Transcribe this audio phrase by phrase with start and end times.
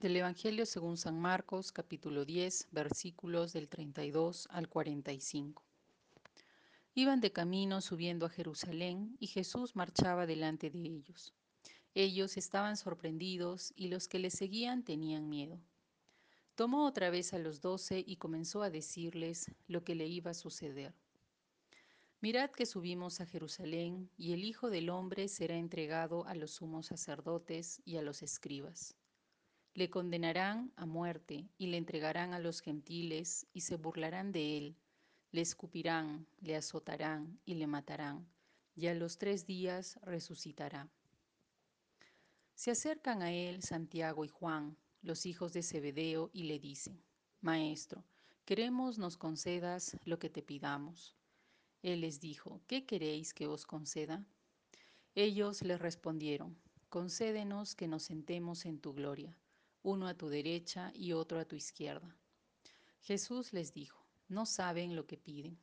[0.00, 5.64] Del Evangelio según San Marcos, capítulo 10, versículos del 32 al 45.
[6.94, 11.34] Iban de camino subiendo a Jerusalén y Jesús marchaba delante de ellos.
[11.96, 15.58] Ellos estaban sorprendidos y los que le seguían tenían miedo.
[16.54, 20.34] Tomó otra vez a los doce y comenzó a decirles lo que le iba a
[20.34, 20.94] suceder.
[22.20, 26.86] Mirad que subimos a Jerusalén y el Hijo del Hombre será entregado a los sumos
[26.86, 28.94] sacerdotes y a los escribas
[29.78, 34.76] le condenarán a muerte y le entregarán a los gentiles y se burlarán de él.
[35.30, 38.26] Le escupirán, le azotarán y le matarán,
[38.74, 40.90] y a los tres días resucitará.
[42.56, 47.00] Se acercan a él Santiago y Juan, los hijos de Zebedeo, y le dicen,
[47.40, 48.02] Maestro,
[48.44, 51.14] queremos nos concedas lo que te pidamos.
[51.84, 54.26] Él les dijo, ¿qué queréis que os conceda?
[55.14, 59.36] Ellos le respondieron, concédenos que nos sentemos en tu gloria
[59.88, 62.14] uno a tu derecha y otro a tu izquierda.
[63.00, 65.58] Jesús les dijo, no saben lo que piden.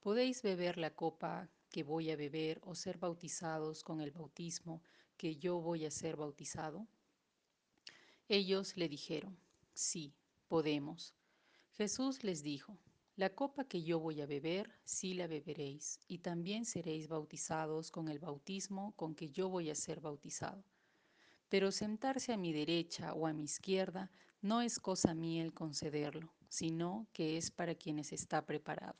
[0.00, 4.82] ¿Podéis beber la copa que voy a beber o ser bautizados con el bautismo
[5.18, 6.86] que yo voy a ser bautizado?
[8.26, 9.38] Ellos le dijeron,
[9.74, 10.14] sí,
[10.46, 11.14] podemos.
[11.72, 12.78] Jesús les dijo,
[13.16, 18.08] la copa que yo voy a beber, sí la beberéis, y también seréis bautizados con
[18.08, 20.64] el bautismo con que yo voy a ser bautizado
[21.48, 24.10] pero sentarse a mi derecha o a mi izquierda
[24.40, 28.98] no es cosa mía el concederlo, sino que es para quienes está preparado.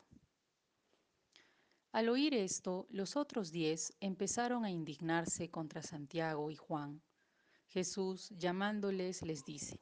[1.91, 7.01] Al oír esto, los otros diez empezaron a indignarse contra Santiago y Juan.
[7.67, 9.79] Jesús, llamándoles, les dice,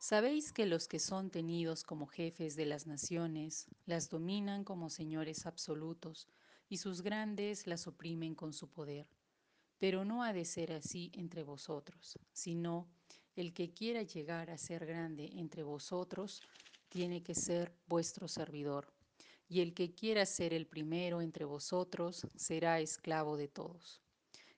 [0.00, 5.44] ¿Sabéis que los que son tenidos como jefes de las naciones las dominan como señores
[5.44, 6.28] absolutos
[6.68, 9.08] y sus grandes las oprimen con su poder?
[9.78, 12.88] Pero no ha de ser así entre vosotros, sino
[13.36, 16.42] el que quiera llegar a ser grande entre vosotros
[16.88, 18.92] tiene que ser vuestro servidor,
[19.48, 24.02] y el que quiera ser el primero entre vosotros será esclavo de todos.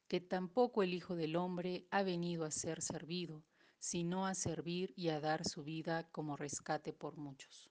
[0.08, 3.44] Que tampoco el Hijo del Hombre ha venido a ser servido,
[3.78, 7.70] sino a servir y a dar su vida como rescate por muchos.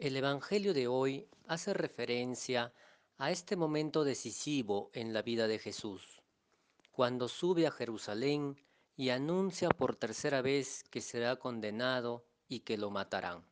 [0.00, 2.72] El Evangelio de hoy hace referencia
[3.18, 6.22] a este momento decisivo en la vida de Jesús,
[6.90, 8.56] cuando sube a Jerusalén
[8.96, 13.44] y anuncia por tercera vez que será condenado y que lo matarán.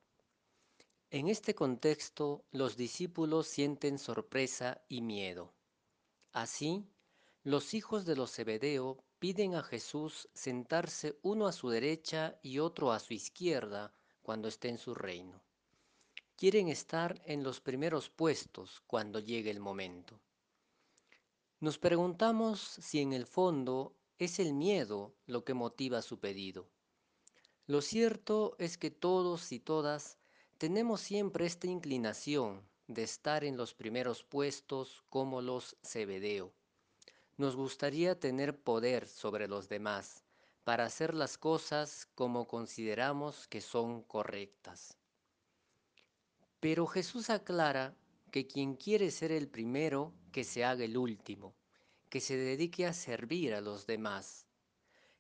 [1.11, 5.53] En este contexto, los discípulos sienten sorpresa y miedo.
[6.33, 6.89] Así,
[7.43, 12.91] los hijos de los Zebedeo piden a Jesús sentarse uno a su derecha y otro
[12.91, 13.93] a su izquierda
[14.23, 15.47] cuando esté en su reino
[16.39, 20.21] quieren estar en los primeros puestos cuando llegue el momento.
[21.59, 26.69] Nos preguntamos si en el fondo es el miedo lo que motiva su pedido.
[27.67, 30.17] Lo cierto es que todos y todas
[30.59, 36.53] tenemos siempre esta inclinación de estar en los primeros puestos como los Cebedeo.
[37.37, 40.23] Nos gustaría tener poder sobre los demás
[40.63, 44.98] para hacer las cosas como consideramos que son correctas.
[46.61, 47.95] Pero Jesús aclara
[48.33, 51.55] que quien quiere ser el primero, que se haga el último,
[52.09, 54.47] que se dedique a servir a los demás.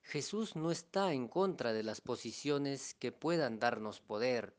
[0.02, 4.56] Jesús no está en contra de las posiciones que puedan darnos poder.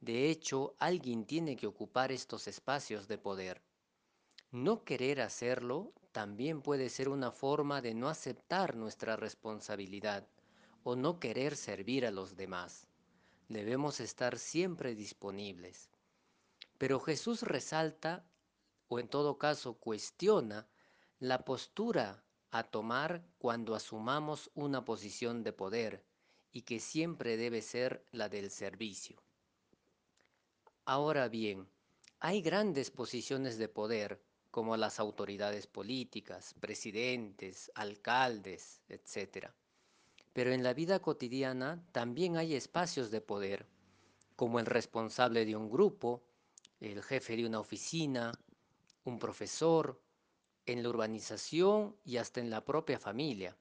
[0.00, 3.62] De hecho, alguien tiene que ocupar estos espacios de poder.
[4.50, 10.26] No querer hacerlo también puede ser una forma de no aceptar nuestra responsabilidad
[10.82, 12.88] o no querer servir a los demás.
[13.48, 15.88] Debemos estar siempre disponibles.
[16.80, 18.24] Pero Jesús resalta,
[18.88, 20.66] o en todo caso cuestiona,
[21.18, 26.06] la postura a tomar cuando asumamos una posición de poder
[26.50, 29.22] y que siempre debe ser la del servicio.
[30.86, 31.68] Ahora bien,
[32.18, 39.48] hay grandes posiciones de poder como las autoridades políticas, presidentes, alcaldes, etc.
[40.32, 43.66] Pero en la vida cotidiana también hay espacios de poder,
[44.34, 46.24] como el responsable de un grupo,
[46.80, 48.32] el jefe de una oficina,
[49.04, 50.00] un profesor,
[50.66, 53.56] en la urbanización y hasta en la propia familia.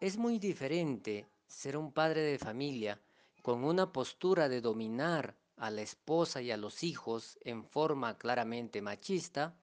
[0.00, 3.00] Es muy diferente ser un padre de familia
[3.42, 8.80] con una postura de dominar a la esposa y a los hijos en forma claramente
[8.80, 9.58] machista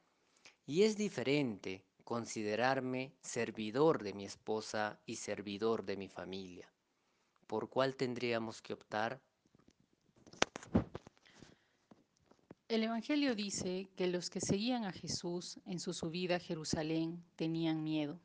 [0.66, 6.72] y es diferente considerarme servidor de mi esposa y servidor de mi familia.
[7.48, 9.22] ¿Por cuál tendríamos que optar?
[12.70, 17.82] El Evangelio dice que los que seguían a Jesús en su subida a Jerusalén tenían
[17.82, 18.20] miedo.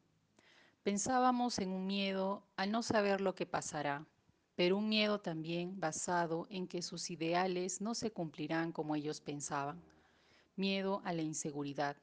[0.83, 4.05] Pensábamos en un miedo al no saber lo que pasará,
[4.57, 9.81] pero un miedo también basado en que sus ideales no se cumplirán como ellos pensaban.
[10.57, 11.97] Miedo a la inseguridad.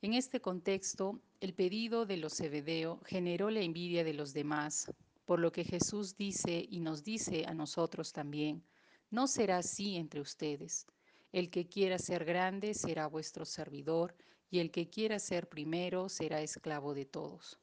[0.00, 4.90] En este contexto, el pedido de los Zebedeo generó la envidia de los demás,
[5.26, 8.64] por lo que Jesús dice y nos dice a nosotros también,
[9.10, 10.86] no será así entre ustedes.
[11.32, 14.14] El que quiera ser grande será vuestro servidor,
[14.50, 17.58] y el que quiera ser primero será esclavo de todos.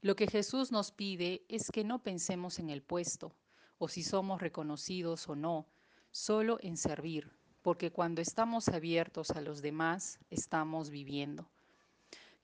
[0.00, 3.36] Lo que Jesús nos pide es que no pensemos en el puesto,
[3.76, 5.68] o si somos reconocidos o no,
[6.10, 7.30] solo en servir,
[7.60, 11.50] porque cuando estamos abiertos a los demás, estamos viviendo.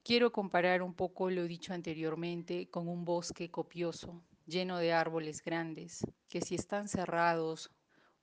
[0.03, 6.07] Quiero comparar un poco lo dicho anteriormente con un bosque copioso, lleno de árboles grandes,
[6.29, 7.71] que si están cerrados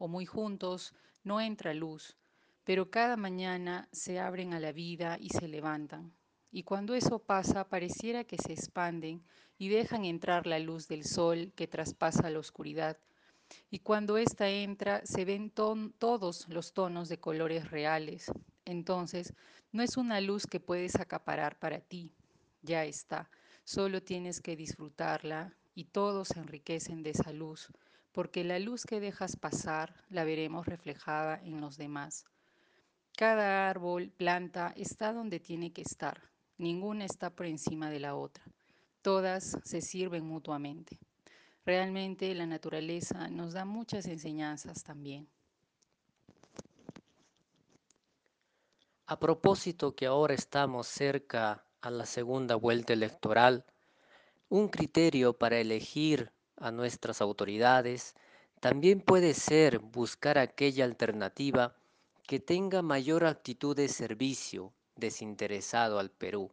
[0.03, 2.17] o muy juntos, no entra luz,
[2.65, 6.13] pero cada mañana se abren a la vida y se levantan.
[6.51, 9.23] Y cuando eso pasa, pareciera que se expanden
[9.57, 12.97] y dejan entrar la luz del sol que traspasa la oscuridad.
[13.71, 18.29] Y cuando ésta entra, se ven todos los tonos de colores reales.
[18.65, 19.33] Entonces,
[19.71, 22.11] no es una luz que puedes acaparar para ti,
[22.61, 23.29] ya está,
[23.63, 27.69] solo tienes que disfrutarla y todos se enriquecen de esa luz,
[28.13, 32.25] porque la luz que dejas pasar la veremos reflejada en los demás.
[33.17, 36.21] Cada árbol, planta, está donde tiene que estar,
[36.57, 38.43] ninguna está por encima de la otra,
[39.01, 40.99] todas se sirven mutuamente.
[41.65, 45.27] Realmente la naturaleza nos da muchas enseñanzas también.
[49.05, 53.65] A propósito que ahora estamos cerca a la segunda vuelta electoral,
[54.49, 58.15] un criterio para elegir a nuestras autoridades
[58.59, 61.75] también puede ser buscar aquella alternativa
[62.25, 66.51] que tenga mayor actitud de servicio desinteresado al Perú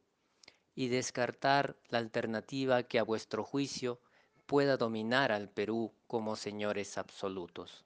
[0.74, 4.00] y descartar la alternativa que a vuestro juicio
[4.46, 7.84] pueda dominar al Perú como señores absolutos.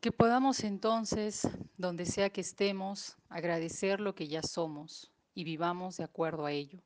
[0.00, 6.04] Que podamos entonces, donde sea que estemos, agradecer lo que ya somos y vivamos de
[6.04, 6.80] acuerdo a ello,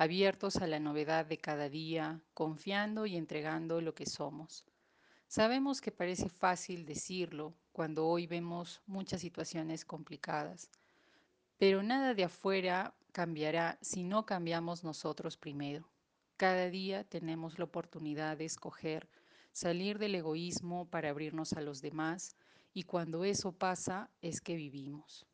[0.00, 4.64] abiertos a la novedad de cada día, confiando y entregando lo que somos.
[5.28, 10.70] Sabemos que parece fácil decirlo cuando hoy vemos muchas situaciones complicadas,
[11.58, 15.86] pero nada de afuera cambiará si no cambiamos nosotros primero.
[16.38, 19.06] Cada día tenemos la oportunidad de escoger
[19.52, 22.36] salir del egoísmo para abrirnos a los demás
[22.72, 25.26] y cuando eso pasa es que vivimos.